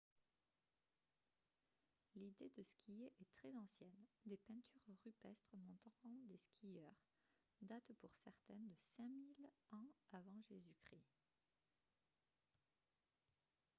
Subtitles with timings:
[2.15, 6.97] l'idée de skier est très ancienne: des peintures rupestres montrant des skieurs
[7.61, 10.23] datent pour certaines de 5 000 ans av.
[10.49, 10.97] j.-c.!